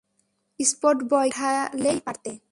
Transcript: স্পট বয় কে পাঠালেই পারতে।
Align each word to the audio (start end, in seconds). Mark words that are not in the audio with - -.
স্পট 0.59 0.97
বয় 1.09 1.29
কে 1.29 1.31
পাঠালেই 1.31 1.99
পারতে। 2.05 2.31